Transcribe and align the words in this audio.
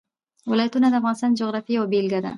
ولایتونه 0.51 0.87
د 0.89 0.93
افغانستان 1.01 1.29
د 1.31 1.39
جغرافیې 1.39 1.73
یوه 1.77 1.89
بېلګه 1.91 2.19
ده. 2.23 2.29